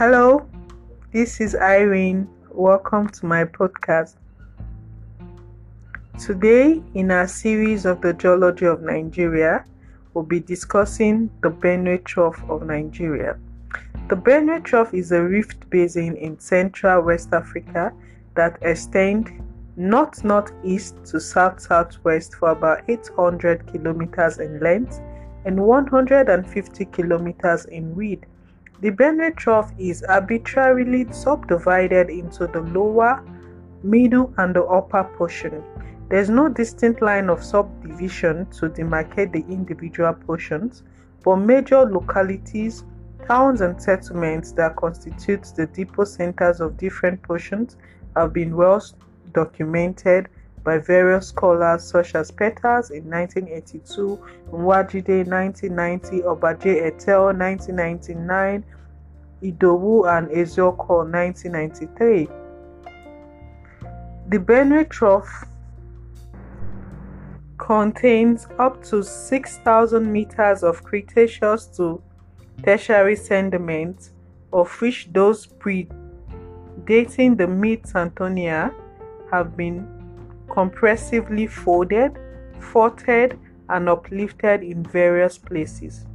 Hello, 0.00 0.48
this 1.12 1.42
is 1.42 1.54
Irene. 1.54 2.26
Welcome 2.48 3.10
to 3.10 3.26
my 3.26 3.44
podcast. 3.44 4.14
Today, 6.18 6.82
in 6.94 7.10
our 7.10 7.28
series 7.28 7.84
of 7.84 8.00
the 8.00 8.14
geology 8.14 8.64
of 8.64 8.80
Nigeria, 8.80 9.62
we'll 10.14 10.24
be 10.24 10.40
discussing 10.40 11.28
the 11.42 11.50
Benue 11.50 12.02
Trough 12.02 12.42
of 12.48 12.62
Nigeria. 12.62 13.38
The 14.08 14.16
Benue 14.16 14.64
Trough 14.64 14.94
is 14.94 15.12
a 15.12 15.22
rift 15.22 15.68
basin 15.68 16.16
in 16.16 16.40
central 16.40 17.02
West 17.02 17.34
Africa 17.34 17.92
that 18.36 18.56
extends 18.62 19.30
north 19.76 20.24
northeast 20.24 20.94
to 21.10 21.20
south 21.20 21.60
southwest 21.60 22.36
for 22.36 22.52
about 22.52 22.88
800 22.88 23.66
kilometers 23.66 24.38
in 24.38 24.60
length 24.60 24.98
and 25.44 25.60
150 25.60 26.86
kilometers 26.86 27.66
in 27.66 27.94
width. 27.94 28.24
The 28.80 28.90
Benue 28.90 29.36
Trough 29.36 29.74
is 29.76 30.02
arbitrarily 30.04 31.06
subdivided 31.12 32.08
into 32.08 32.46
the 32.46 32.62
lower, 32.62 33.22
middle, 33.82 34.32
and 34.38 34.56
the 34.56 34.64
upper 34.64 35.04
portion. 35.04 35.62
There 36.08 36.18
is 36.18 36.30
no 36.30 36.48
distinct 36.48 37.02
line 37.02 37.28
of 37.28 37.44
subdivision 37.44 38.46
to 38.52 38.70
demarcate 38.70 39.32
the 39.32 39.44
individual 39.52 40.14
portions, 40.14 40.82
but 41.22 41.36
major 41.36 41.84
localities, 41.84 42.84
towns, 43.28 43.60
and 43.60 43.80
settlements 43.80 44.52
that 44.52 44.76
constitute 44.76 45.52
the 45.56 45.66
depocenters 45.66 46.60
of 46.60 46.78
different 46.78 47.20
portions 47.20 47.76
have 48.16 48.32
been 48.32 48.56
well 48.56 48.82
documented 49.34 50.30
by 50.62 50.78
various 50.78 51.28
scholars 51.28 51.82
such 51.84 52.14
as 52.14 52.30
Peters 52.30 52.90
in 52.90 53.08
1982, 53.08 54.18
Nwajide 54.52 55.26
1990, 55.26 56.22
Obaje 56.22 56.82
et 56.82 57.08
al. 57.08 57.32
1999, 57.32 58.64
Idowu 59.42 60.06
and 60.06 60.28
Ezioko 60.28 61.04
1993. 61.10 62.28
The 64.28 64.38
Benue 64.38 64.88
Trough 64.88 65.46
contains 67.58 68.46
up 68.58 68.82
to 68.84 69.02
6,000 69.02 70.12
meters 70.12 70.62
of 70.62 70.84
Cretaceous 70.84 71.66
to 71.76 72.02
Tertiary 72.62 73.16
sediments, 73.16 74.12
of 74.52 74.70
which 74.80 75.08
those 75.12 75.46
predating 75.46 77.36
the 77.36 77.46
mid 77.46 77.82
Santonia 77.84 78.74
have 79.30 79.56
been 79.56 79.99
compressively 80.50 81.46
folded, 81.46 82.18
faulted, 82.58 83.38
and 83.68 83.88
uplifted 83.88 84.62
in 84.62 84.82
various 84.82 85.38
places. 85.38 86.06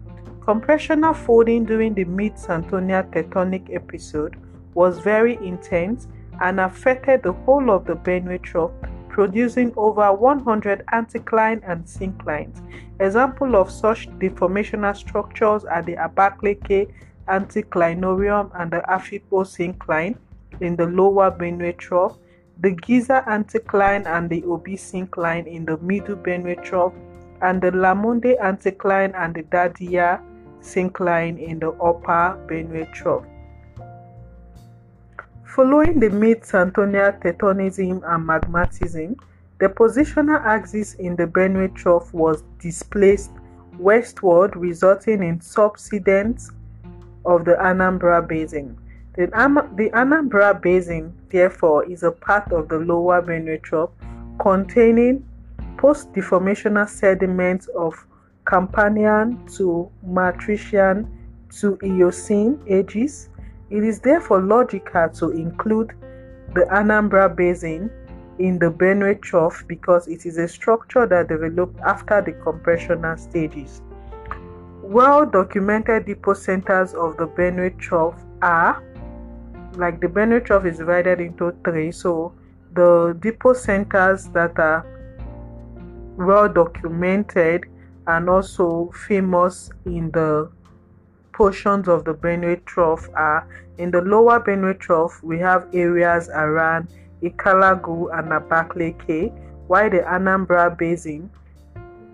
Compressional 0.41 1.13
folding 1.13 1.65
during 1.65 1.93
the 1.93 2.03
mid 2.05 2.35
Santonia 2.35 3.09
tectonic 3.11 3.73
episode 3.73 4.35
was 4.73 4.99
very 4.99 5.35
intense 5.37 6.07
and 6.41 6.59
affected 6.59 7.23
the 7.23 7.31
whole 7.31 7.71
of 7.71 7.85
the 7.85 7.95
Benue 7.95 8.41
Trough 8.41 8.71
producing 9.15 9.71
over 9.77 10.11
100 10.11 10.83
anticline 10.91 11.61
and 11.65 11.85
synclines. 11.85 12.61
Example 12.99 13.55
of 13.55 13.71
such 13.71 14.09
deformational 14.19 14.93
structures 14.93 15.63
are 15.63 15.81
the 15.81 15.95
Abakaliki 15.95 16.91
anticlinorium 17.29 18.51
and 18.59 18.69
the 18.71 18.81
Afikpo 18.89 19.45
syncline 19.45 20.17
in 20.59 20.75
the 20.75 20.85
lower 20.85 21.31
Benue 21.31 21.77
Trough, 21.77 22.17
the 22.59 22.71
Giza 22.71 23.23
anticline 23.27 24.05
and 24.05 24.29
the 24.29 24.43
Obi 24.45 24.75
syncline 24.75 25.45
in 25.45 25.65
the 25.65 25.77
middle 25.77 26.15
Benue 26.15 26.63
Trough, 26.63 26.93
and 27.41 27.61
the 27.61 27.71
Lamurde 27.71 28.39
anticline 28.39 29.13
and 29.15 29.35
the 29.35 29.43
Dadiya 29.43 30.21
syncline 30.61 31.39
in 31.39 31.59
the 31.59 31.71
upper 31.71 32.39
Benue 32.47 32.91
Trough. 32.93 33.25
Following 35.43 35.99
the 35.99 36.09
mid-Santonia 36.09 37.21
tectonism 37.21 38.03
and 38.05 38.27
magmatism, 38.27 39.17
the 39.59 39.69
positional 39.69 40.43
axis 40.43 40.95
in 40.95 41.15
the 41.15 41.25
Benue 41.27 41.73
Trough 41.75 42.13
was 42.13 42.43
displaced 42.59 43.31
westward, 43.77 44.55
resulting 44.55 45.23
in 45.23 45.39
subsidence 45.39 46.51
of 47.25 47.45
the 47.45 47.53
Anambra 47.53 48.27
Basin. 48.27 48.77
The, 49.17 49.27
the 49.77 49.89
Anambra 49.91 50.61
Basin, 50.61 51.13
therefore, 51.29 51.85
is 51.89 52.03
a 52.03 52.11
part 52.11 52.51
of 52.51 52.67
the 52.67 52.77
lower 52.79 53.21
Benue 53.21 53.61
Trough 53.61 53.91
containing 54.39 55.25
post-deformational 55.77 56.87
sediments 56.89 57.67
of 57.67 58.05
Campanian 58.45 59.55
to 59.57 59.89
Maastrichtian 60.05 61.07
to 61.59 61.77
Eocene 61.83 62.59
ages 62.67 63.29
it 63.69 63.83
is 63.83 63.99
therefore 63.99 64.41
logical 64.41 65.09
to 65.09 65.31
include 65.31 65.93
the 66.53 66.61
Anambra 66.71 67.35
Basin 67.35 67.89
in 68.37 68.59
the 68.59 68.69
Benue 68.69 69.19
Trough 69.21 69.63
because 69.67 70.07
it 70.07 70.25
is 70.25 70.37
a 70.37 70.47
structure 70.47 71.07
that 71.07 71.29
developed 71.29 71.79
after 71.81 72.21
the 72.21 72.33
compressional 72.33 73.17
stages. 73.17 73.81
Well 74.83 75.25
documented 75.25 76.05
depocenters 76.05 76.93
of 76.93 77.17
the 77.17 77.27
Benue 77.27 77.77
Trough 77.79 78.23
are 78.43 78.83
like 79.77 79.99
the 80.01 80.07
Benue 80.07 80.43
Trough 80.43 80.65
is 80.65 80.77
divided 80.77 81.19
into 81.19 81.53
three, 81.63 81.91
so 81.91 82.33
the 82.73 83.17
depocenters 83.19 84.31
that 84.33 84.57
are 84.59 84.85
well 86.17 86.47
documented 86.47 87.65
and 88.07 88.29
also 88.29 88.91
famous 89.07 89.69
in 89.85 90.11
the 90.11 90.49
portions 91.33 91.87
of 91.87 92.05
the 92.05 92.13
Benue 92.13 92.63
Trough 92.65 93.09
are 93.15 93.47
in 93.77 93.91
the 93.91 94.01
lower 94.01 94.39
Benue 94.39 94.79
Trough, 94.79 95.21
we 95.23 95.37
have 95.39 95.67
areas 95.73 96.29
around 96.29 96.87
Nkalagu 97.21 98.17
and 98.17 98.29
Abakaliki, 98.29 99.31
while 99.67 99.89
the 99.89 99.99
Anambra 99.99 100.77
Basin 100.77 101.29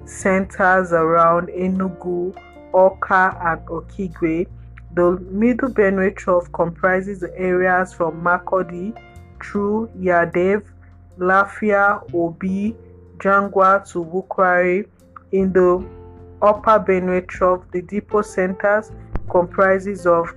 centers 0.06 0.92
around 0.92 1.50
Enugu, 1.50 2.34
Awka, 2.74 3.38
and 3.46 3.62
Okigwe. 3.68 4.48
The 4.94 5.18
middle 5.32 5.70
Benue 5.70 6.14
Trough 6.16 6.52
comprises 6.52 7.22
the 7.22 7.34
areas 7.38 7.94
from 7.94 8.22
Makurdi 8.22 8.94
through 9.42 9.90
Yandev, 9.98 10.64
Lafia, 11.18 12.02
Obi, 12.14 12.76
Jangwa 13.18 13.90
to 13.92 14.04
Wukari. 14.04 14.88
In 15.32 15.54
the 15.54 15.86
upper 16.42 16.78
Benue 16.80 17.26
Trough, 17.26 17.64
the 17.72 17.82
depocenters 17.84 18.92
comprises 19.30 20.06
of 20.06 20.36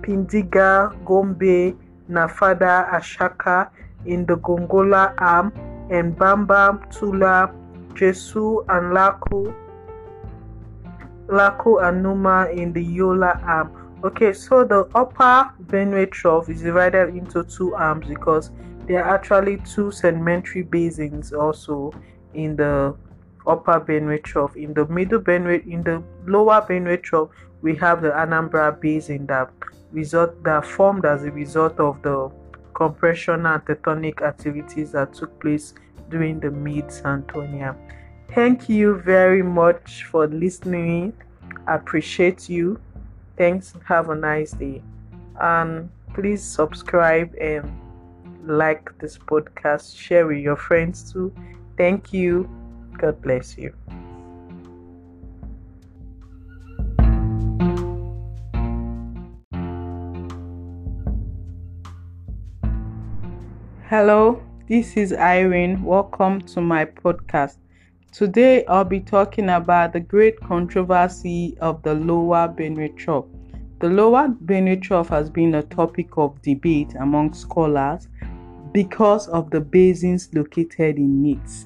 Pindiga, 0.00 0.92
Gombe, 1.04 1.76
Nafada, 2.10 2.90
Ashaka 2.90 3.70
in 4.06 4.26
the 4.26 4.36
Gongola 4.38 5.14
arm, 5.18 5.52
and 5.90 6.16
Bambam, 6.16 6.90
Tula, 6.90 7.52
Jessu, 7.94 8.64
and 8.68 8.96
Laku, 8.96 9.54
Laku 11.28 11.86
and 11.86 12.02
Numa 12.02 12.48
in 12.50 12.72
the 12.72 12.82
Yola 12.82 13.40
arm. 13.44 14.00
Okay, 14.04 14.32
so 14.32 14.64
the 14.64 14.88
upper 14.94 15.50
Benue 15.66 16.10
Trough 16.10 16.48
is 16.48 16.62
divided 16.62 17.14
into 17.14 17.44
two 17.44 17.74
arms 17.74 18.06
because 18.06 18.50
there 18.86 19.04
are 19.04 19.14
actually 19.14 19.58
two 19.58 19.90
sedimentary 19.90 20.62
basins 20.62 21.32
also 21.32 21.92
in 22.34 22.56
the 22.56 22.94
upper 23.46 23.80
Benue 23.80 24.22
Trough. 24.22 24.56
In 24.56 24.72
the 24.72 24.86
middle 24.86 25.20
Benue, 25.20 25.66
in 25.66 25.82
the 25.82 26.02
lower 26.26 26.62
Benue 26.62 27.02
Trough, 27.02 27.30
we 27.60 27.74
have 27.76 28.02
the 28.02 28.10
Anambra 28.10 28.80
Basin 28.80 29.26
that 29.26 29.50
result 29.92 30.42
that 30.44 30.64
formed 30.64 31.04
as 31.04 31.24
a 31.24 31.30
result 31.30 31.78
of 31.80 32.00
the 32.02 32.30
compression 32.74 33.44
and 33.46 33.64
tectonic 33.64 34.22
activities 34.22 34.92
that 34.92 35.12
took 35.12 35.40
place 35.40 35.74
during 36.08 36.38
the 36.40 36.50
mid 36.50 36.86
Santonia. 36.86 37.76
Thank 38.34 38.68
you 38.68 38.94
very 38.94 39.42
much 39.42 40.04
for 40.04 40.26
listening. 40.28 41.12
I 41.66 41.74
appreciate 41.74 42.48
you. 42.48 42.78
Thanks. 43.36 43.74
Have 43.86 44.10
a 44.10 44.14
nice 44.14 44.52
day. 44.52 44.82
And 45.40 45.88
please 46.14 46.42
subscribe 46.42 47.34
and 47.40 47.70
like 48.44 48.96
this 48.98 49.18
podcast. 49.18 49.98
Share 49.98 50.26
with 50.26 50.38
your 50.38 50.56
friends 50.56 51.10
too. 51.12 51.32
Thank 51.76 52.12
you. 52.12 52.48
God 52.98 53.20
bless 53.22 53.56
you. 53.56 53.74
Hello, 63.88 64.42
this 64.68 64.98
is 64.98 65.14
Irene. 65.14 65.82
Welcome 65.82 66.42
to 66.42 66.60
my 66.60 66.84
podcast. 66.84 67.56
Today 68.10 68.64
I'll 68.64 68.84
be 68.84 69.00
talking 69.00 69.50
about 69.50 69.92
the 69.92 70.00
great 70.00 70.40
controversy 70.40 71.56
of 71.60 71.82
the 71.82 71.92
Lower 71.94 72.48
Benue 72.48 72.96
Trough. 72.96 73.26
The 73.80 73.88
Lower 73.90 74.28
Benue 74.46 74.80
Trough 74.80 75.10
has 75.10 75.28
been 75.28 75.54
a 75.54 75.62
topic 75.62 76.16
of 76.16 76.40
debate 76.40 76.94
among 76.98 77.34
scholars 77.34 78.08
because 78.72 79.28
of 79.28 79.50
the 79.50 79.60
basins 79.60 80.30
located 80.32 80.96
in 80.96 81.26
it. 81.26 81.64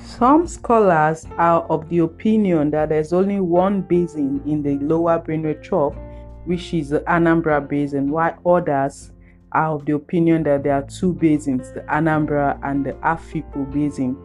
Some 0.00 0.46
scholars 0.46 1.26
are 1.36 1.62
of 1.64 1.88
the 1.88 1.98
opinion 1.98 2.70
that 2.70 2.90
there's 2.90 3.12
only 3.12 3.40
one 3.40 3.82
basin 3.82 4.40
in 4.46 4.62
the 4.62 4.78
Lower 4.78 5.18
Benue 5.18 5.60
Trough, 5.62 5.96
which 6.44 6.72
is 6.72 6.90
the 6.90 7.00
Anambra 7.00 7.68
Basin, 7.68 8.08
while 8.08 8.38
others 8.46 9.10
are 9.50 9.74
of 9.74 9.84
the 9.84 9.94
opinion 9.94 10.44
that 10.44 10.62
there 10.62 10.74
are 10.74 10.82
two 10.82 11.12
basins, 11.12 11.72
the 11.72 11.80
Anambra 11.80 12.58
and 12.62 12.86
the 12.86 12.92
Afikpo 12.92 13.70
Basin. 13.72 14.16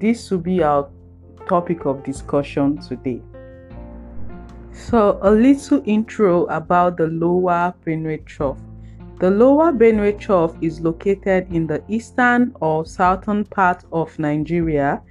This 0.00 0.30
will 0.30 0.38
be 0.38 0.62
our 0.62 0.88
topic 1.46 1.84
of 1.84 2.02
discussion 2.02 2.78
today. 2.78 3.20
So, 4.72 5.18
a 5.20 5.30
little 5.30 5.82
intro 5.84 6.46
about 6.46 6.96
the 6.96 7.08
Lower 7.08 7.74
Benue 7.84 8.24
Trough. 8.24 8.58
The 9.18 9.30
Lower 9.30 9.72
Benue 9.72 10.18
Trough 10.18 10.56
is 10.62 10.80
located 10.80 11.52
in 11.52 11.66
the 11.66 11.82
eastern 11.88 12.54
or 12.62 12.86
southern 12.86 13.44
part 13.44 13.84
of 13.92 14.18
Nigeria. 14.18 15.02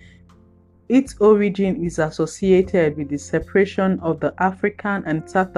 Its 0.88 1.16
origin 1.20 1.86
is 1.86 2.00
associated 2.00 2.98
with 2.98 3.10
the 3.10 3.18
separation 3.20 4.00
of 4.00 4.20
the 4.20 4.34
African 4.40 5.04
and 5.06 5.30
South, 5.30 5.56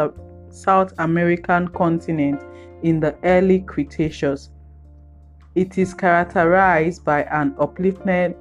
South 0.49 0.93
American 0.97 1.69
continent 1.69 2.41
in 2.83 2.99
the 2.99 3.15
early 3.23 3.61
Cretaceous. 3.61 4.49
It 5.55 5.77
is 5.77 5.93
characterized 5.93 7.05
by 7.05 7.23
an 7.23 7.55
uplifted, 7.59 8.35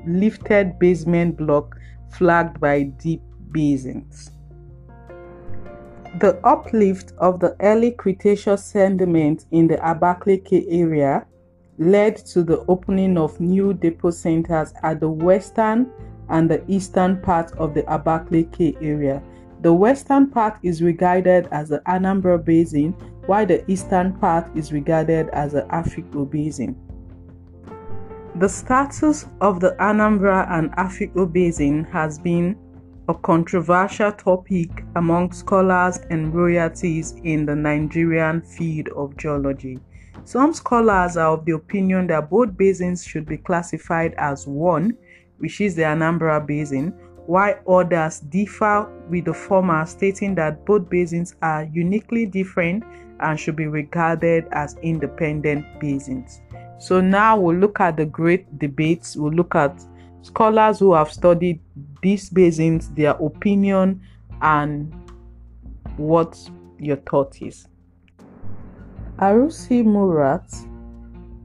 uplifted 0.00 0.78
basement 0.78 1.36
block 1.36 1.76
flagged 2.10 2.60
by 2.60 2.82
deep 2.82 3.22
basins. 3.52 4.30
The 6.18 6.40
uplift 6.44 7.12
of 7.18 7.38
the 7.40 7.56
early 7.60 7.92
Cretaceous 7.92 8.64
sediment 8.64 9.46
in 9.52 9.68
the 9.68 9.76
Abakaliki 9.76 10.66
area 10.68 11.24
led 11.78 12.16
to 12.16 12.42
the 12.42 12.64
opening 12.66 13.16
of 13.16 13.40
new 13.40 13.72
depocenters 13.72 14.72
at 14.82 15.00
the 15.00 15.08
western 15.08 15.90
and 16.28 16.50
the 16.50 16.62
eastern 16.68 17.20
part 17.22 17.52
of 17.52 17.74
the 17.74 17.82
Abakaliki 17.84 18.76
area. 18.82 19.22
The 19.62 19.72
western 19.72 20.30
part 20.30 20.58
is 20.62 20.82
regarded 20.82 21.46
as 21.52 21.68
the 21.68 21.80
Anambra 21.80 22.42
Basin, 22.44 22.92
while 23.26 23.46
the 23.46 23.68
eastern 23.70 24.14
part 24.14 24.46
is 24.56 24.72
regarded 24.72 25.28
as 25.30 25.52
the 25.52 25.62
Afikpo 25.62 26.28
Basin. 26.28 26.76
The 28.36 28.48
status 28.48 29.26
of 29.40 29.60
the 29.60 29.72
Anambra 29.80 30.48
and 30.50 30.70
Afikpo 30.72 31.30
Basin 31.30 31.84
has 31.84 32.18
been 32.18 32.56
a 33.08 33.14
controversial 33.14 34.12
topic 34.12 34.70
among 34.94 35.32
scholars 35.32 35.98
and 36.10 36.32
royalties 36.32 37.20
in 37.24 37.44
the 37.44 37.56
Nigerian 37.56 38.40
field 38.40 38.88
of 38.90 39.16
geology. 39.16 39.80
Some 40.24 40.54
scholars 40.54 41.16
are 41.16 41.32
of 41.32 41.44
the 41.44 41.52
opinion 41.52 42.06
that 42.06 42.30
both 42.30 42.56
basins 42.56 43.04
should 43.04 43.26
be 43.26 43.36
classified 43.36 44.14
as 44.16 44.46
one, 44.46 44.96
which 45.38 45.60
is 45.60 45.74
the 45.74 45.82
Anambra 45.82 46.46
Basin, 46.46 46.94
while 47.26 47.58
others 47.68 48.20
differ 48.20 48.88
with 49.10 49.24
the 49.24 49.34
former, 49.34 49.84
stating 49.86 50.36
that 50.36 50.64
both 50.64 50.88
basins 50.88 51.34
are 51.42 51.64
uniquely 51.64 52.26
different 52.26 52.84
and 53.18 53.38
should 53.38 53.56
be 53.56 53.66
regarded 53.66 54.46
as 54.52 54.76
independent 54.82 55.64
basins. 55.80 56.40
So 56.80 57.00
now 57.02 57.38
we'll 57.38 57.58
look 57.58 57.78
at 57.78 57.98
the 57.98 58.06
great 58.06 58.58
debates, 58.58 59.14
we'll 59.14 59.34
look 59.34 59.54
at 59.54 59.84
scholars 60.22 60.78
who 60.78 60.94
have 60.94 61.12
studied 61.12 61.60
these 62.02 62.30
basins, 62.30 62.88
their 62.92 63.12
opinion, 63.12 64.00
and 64.40 64.90
what 65.98 66.38
your 66.78 66.96
thought 66.96 67.42
is. 67.42 67.68
R.C. 69.18 69.82
Murat, 69.82 70.50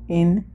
in 0.07 0.45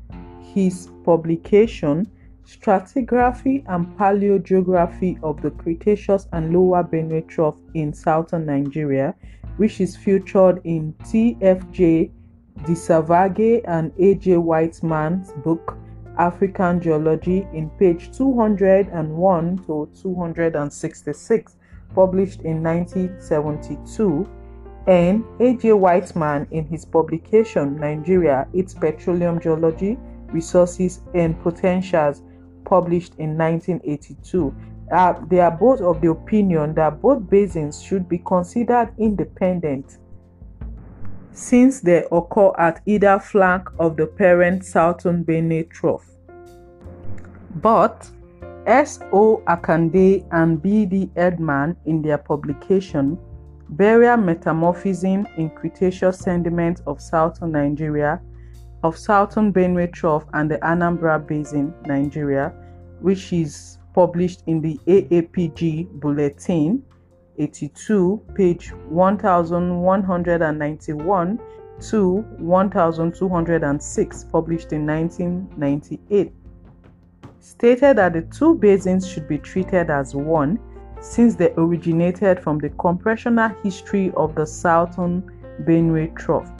his 0.54 0.88
publication 1.04 2.10
Stratigraphy 2.46 3.62
and 3.68 3.86
Paleogeography 3.96 5.22
of 5.22 5.40
the 5.40 5.50
Cretaceous 5.52 6.26
and 6.32 6.52
Lower 6.52 6.82
Benue 6.82 7.26
Trough 7.28 7.58
in 7.74 7.92
Southern 7.92 8.46
Nigeria, 8.46 9.14
which 9.56 9.80
is 9.80 9.96
featured 9.96 10.60
in 10.64 10.92
TFJ 11.04 12.10
Dessauvagie 12.64 13.62
and 13.64 13.92
AJ 13.96 14.38
Whiteman's 14.42 15.32
book 15.44 15.76
African 16.18 16.80
Geology 16.80 17.46
in 17.54 17.70
page 17.70 18.14
201 18.16 19.58
to 19.66 19.88
266, 20.02 21.56
published 21.94 22.42
in 22.42 22.62
1972, 22.62 24.28
and 24.86 25.24
A.J. 25.40 25.72
Whiteman 25.72 26.46
in 26.50 26.66
his 26.66 26.84
publication 26.84 27.76
Nigeria, 27.76 28.46
Its 28.52 28.74
Petroleum 28.74 29.40
Geology, 29.40 29.98
Resources 30.28 31.00
and 31.14 31.40
Potentials, 31.42 32.22
published 32.64 33.14
in 33.18 33.36
1982. 33.36 34.54
Uh, 34.92 35.14
they 35.28 35.40
are 35.40 35.50
both 35.50 35.80
of 35.80 36.00
the 36.00 36.10
opinion 36.10 36.74
that 36.74 37.00
both 37.00 37.28
basins 37.30 37.80
should 37.80 38.08
be 38.08 38.18
considered 38.18 38.92
independent 38.98 39.98
since 41.32 41.80
they 41.80 42.04
occur 42.12 42.52
at 42.58 42.80
either 42.86 43.18
flank 43.18 43.68
of 43.78 43.96
the 43.96 44.06
parent 44.06 44.64
Southern 44.64 45.24
Benue 45.24 45.68
Trough. 45.70 46.06
But 47.56 48.10
S.O. 48.66 49.42
Akande 49.46 50.26
and 50.32 50.62
B.D. 50.62 51.10
Erdtmann, 51.16 51.76
in 51.86 52.02
their 52.02 52.18
publication 52.18 53.18
Burial 53.70 54.16
Metamorphism 54.16 55.26
in 55.36 55.50
Cretaceous 55.50 56.18
Sediments 56.18 56.82
of 56.86 57.00
Southern 57.00 57.52
Nigeria, 57.52 58.20
of 58.82 58.98
Southern 58.98 59.52
Benue 59.52 59.92
Trough 59.92 60.24
and 60.34 60.50
the 60.50 60.58
Anambra 60.58 61.24
Basin, 61.24 61.72
Nigeria, 61.86 62.52
which 63.00 63.32
is 63.32 63.78
published 63.94 64.42
in 64.46 64.60
the 64.60 64.78
AAPG 64.86 65.88
Bulletin 66.00 66.82
82, 67.38 68.22
page 68.34 68.72
1191 68.88 71.38
to 71.80 72.16
1206, 72.38 74.24
published 74.24 74.72
in 74.72 74.86
1998 74.86 76.32
stated 77.40 77.96
that 77.96 78.12
the 78.12 78.22
two 78.22 78.54
basins 78.54 79.08
should 79.08 79.26
be 79.26 79.38
treated 79.38 79.90
as 79.90 80.14
one 80.14 80.58
since 81.00 81.34
they 81.34 81.52
originated 81.56 82.40
from 82.40 82.58
the 82.58 82.68
compressional 82.70 83.48
history 83.62 84.12
of 84.16 84.34
the 84.34 84.46
southern 84.46 85.22
Benue 85.64 86.14
Trough. 86.16 86.50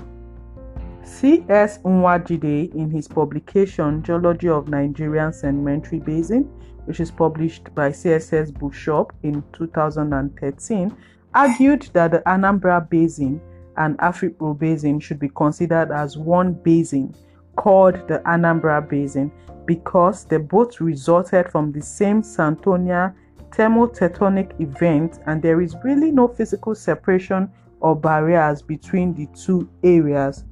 C.S. 1.05 1.79
Nwajide, 1.79 2.75
in 2.75 2.91
his 2.91 3.09
publication 3.09 4.03
Geology 4.03 4.49
of 4.49 4.69
Nigerian 4.69 5.33
Sedimentary 5.33 5.99
Basin, 5.99 6.49
which 6.91 6.99
is 6.99 7.13
published 7.13 7.73
by 7.73 7.91
CSS 7.91 8.53
Bookshop 8.53 9.13
in 9.23 9.45
2013, 9.53 10.97
argued 11.35 11.89
that 11.93 12.11
the 12.11 12.19
Anambra 12.27 12.91
Basin 12.91 13.41
and 13.77 13.97
Afikpo 13.99 14.59
Basin 14.59 14.99
should 14.99 15.21
be 15.21 15.29
considered 15.29 15.93
as 15.93 16.19
one 16.19 16.53
basin 16.53 17.15
called 17.55 17.95
the 18.09 18.19
Anambra 18.27 18.89
Basin 18.89 19.31
because 19.67 20.25
they 20.25 20.39
both 20.39 20.81
resulted 20.81 21.49
from 21.53 21.71
the 21.71 21.81
same 21.81 22.23
Santonia 22.23 23.15
thermotectonic 23.51 24.61
event 24.61 25.21
and 25.27 25.41
there 25.41 25.61
is 25.61 25.77
really 25.85 26.11
no 26.11 26.27
physical 26.27 26.75
separation 26.75 27.49
or 27.79 27.95
barriers 27.95 28.63
between 28.63 29.15
the 29.15 29.29
two 29.39 29.71
areas. 29.85 30.45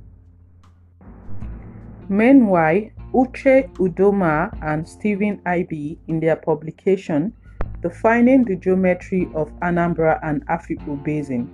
Meanwhile, 2.08 2.90
Uche 3.14 3.70
Udoma 3.78 4.56
and 4.62 4.86
Stephen 4.86 5.40
Ibe 5.46 5.96
in 6.08 6.20
their 6.20 6.36
publication 6.36 7.32
Defining 7.80 8.44
the 8.44 8.56
Geometry 8.56 9.28
of 9.34 9.52
Anambra 9.60 10.18
and 10.24 10.44
Afikpo 10.48 11.02
Basin 11.04 11.48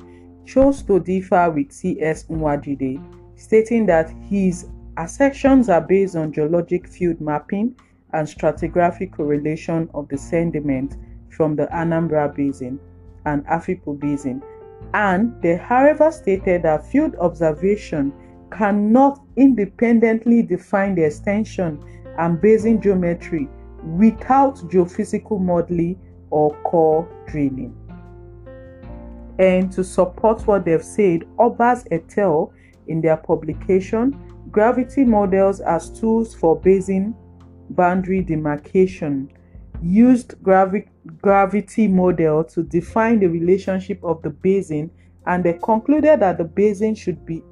chose 0.46 0.82
to 0.82 0.98
differ 0.98 1.50
with 1.50 1.70
C.S. 1.70 2.24
Nwajide, 2.24 2.98
stating 3.36 3.84
that 3.86 4.10
his 4.30 4.66
Assertions 4.96 5.68
are 5.68 5.80
based 5.80 6.16
on 6.16 6.32
geologic 6.32 6.86
field 6.86 7.20
mapping 7.20 7.74
and 8.12 8.26
stratigraphic 8.26 9.12
correlation 9.12 9.90
of 9.92 10.08
the 10.08 10.16
sediment 10.16 10.96
from 11.28 11.56
the 11.56 11.66
Anambra 11.66 12.34
Basin 12.34 12.78
and 13.26 13.44
Afikpo 13.46 13.98
Basin, 13.98 14.40
and 14.94 15.34
they 15.42 15.56
however 15.56 16.12
stated 16.12 16.62
that 16.62 16.86
field 16.86 17.16
observation 17.16 18.12
cannot 18.56 19.20
independently 19.36 20.42
define 20.42 20.94
the 20.94 21.04
extension 21.04 21.82
and 22.18 22.40
basin 22.40 22.80
geometry 22.80 23.48
without 23.82 24.56
geophysical 24.70 25.40
modeling 25.40 25.98
or 26.30 26.54
core 26.62 27.08
drilling. 27.26 27.74
And 29.38 29.72
to 29.72 29.82
support 29.82 30.46
what 30.46 30.64
they've 30.64 30.82
said, 30.82 31.22
Obas 31.38 31.84
et 31.90 32.16
al. 32.18 32.52
in 32.86 33.00
their 33.00 33.16
publication 33.16 34.20
Gravity 34.50 35.04
models 35.04 35.60
as 35.60 35.90
tools 35.90 36.32
for 36.32 36.60
basin 36.60 37.14
boundary 37.70 38.22
demarcation 38.22 39.28
used 39.82 40.40
gravi- 40.42 40.86
gravity 41.20 41.88
model 41.88 42.44
to 42.44 42.62
define 42.62 43.18
the 43.18 43.26
relationship 43.26 43.98
of 44.04 44.22
the 44.22 44.30
basin 44.30 44.90
and 45.26 45.42
they 45.42 45.54
concluded 45.54 46.20
that 46.20 46.38
the 46.38 46.44
basin 46.44 46.94
should 46.94 47.24
be 47.26 47.42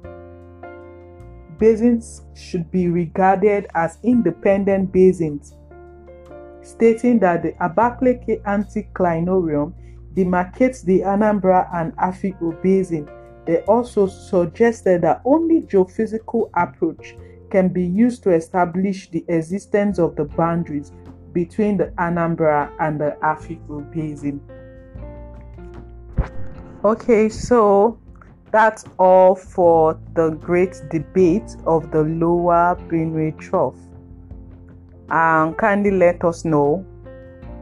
basins 1.59 2.23
should 2.35 2.69
be 2.71 2.87
regarded 2.89 3.67
as 3.75 3.97
independent 4.03 4.91
basins 4.91 5.55
stating 6.61 7.19
that 7.19 7.43
the 7.43 7.51
Abakaliki 7.53 8.41
anticlinorium 8.43 9.73
demarcates 10.15 10.83
the 10.85 11.01
Anambra 11.01 11.67
and 11.73 11.93
Afikpo 11.97 12.51
basin 12.63 13.07
They 13.45 13.59
also 13.63 14.07
suggested 14.07 15.01
that 15.01 15.21
only 15.25 15.61
geophysical 15.61 16.49
approach 16.55 17.15
can 17.49 17.69
be 17.69 17.83
used 17.83 18.23
to 18.23 18.31
establish 18.33 19.09
the 19.11 19.25
existence 19.27 19.99
of 19.99 20.15
the 20.15 20.23
boundaries 20.25 20.91
between 21.33 21.77
the 21.77 21.87
Anambra 21.97 22.71
and 22.79 22.99
the 23.01 23.17
Afikpo 23.21 23.81
Basin. 23.91 24.39
Okay, 26.85 27.27
so 27.29 27.99
that's 28.53 28.85
all 28.99 29.33
for 29.33 29.99
the 30.13 30.29
great 30.29 30.79
debate 30.91 31.55
of 31.65 31.89
the 31.89 32.03
lower 32.03 32.77
Benue 32.87 33.35
Trough. 33.39 33.75
Um, 35.09 35.55
kindly 35.55 35.89
let 35.89 36.23
us 36.23 36.45
know 36.45 36.85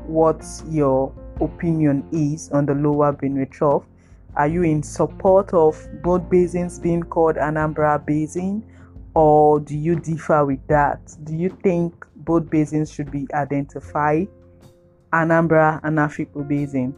what 0.05 0.45
your 0.67 1.13
opinion 1.39 2.05
is 2.11 2.51
on 2.51 2.65
the 2.65 2.73
lower 2.75 3.13
Benue 3.13 3.49
Trough. 3.49 3.85
Are 4.35 4.49
you 4.49 4.63
in 4.63 4.83
support 4.83 5.53
of 5.53 5.81
both 6.03 6.29
basins 6.29 6.77
being 6.77 7.03
called 7.03 7.37
Anambra 7.37 8.05
Basin, 8.05 8.61
or 9.15 9.61
do 9.61 9.77
you 9.77 9.95
differ 9.95 10.45
with 10.45 10.65
that? 10.67 10.99
Do 11.23 11.33
you 11.33 11.57
think 11.63 12.05
both 12.17 12.49
basins 12.49 12.91
should 12.91 13.11
be 13.11 13.27
identified, 13.33 14.27
Anambra 15.13 15.79
and 15.83 15.99
Afikpo 15.99 16.45
Basin? 16.45 16.93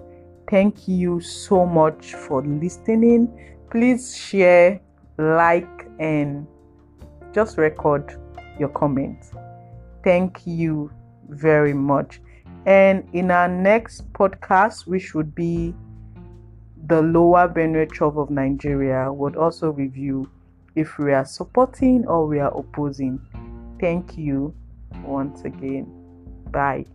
Thank 0.50 0.88
you 0.88 1.22
so 1.22 1.64
much 1.64 2.16
for 2.16 2.44
listening. 2.44 3.32
Please 3.74 4.16
share, 4.16 4.80
like, 5.18 5.88
and 5.98 6.46
just 7.34 7.58
record 7.58 8.16
your 8.60 8.70
comments. 8.70 9.32
Thank 10.04 10.46
you 10.46 10.92
very 11.28 11.74
much. 11.74 12.22
And 12.68 13.04
in 13.14 13.32
our 13.32 13.48
next 13.48 14.14
podcast, 14.14 14.86
which 14.86 15.16
would 15.16 15.34
be 15.34 15.74
the 16.86 17.02
lower 17.02 17.50
Benue 17.50 17.92
Trough 17.92 18.16
of 18.16 18.30
Nigeria, 18.30 19.12
would 19.12 19.36
also 19.36 19.72
review 19.72 20.30
if 20.76 21.00
we 21.00 21.12
are 21.12 21.26
supporting 21.26 22.06
or 22.06 22.28
we 22.28 22.40
are 22.40 22.56
opposing. 22.56 23.20
Thank 23.82 24.20
you 24.20 24.54
once 25.04 25.46
again. 25.46 25.88
Bye. 26.52 26.86